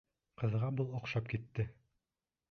Ҡыҙға 0.41 0.69
был 0.79 0.95
оҡшап 0.99 1.29
китте. 1.33 1.67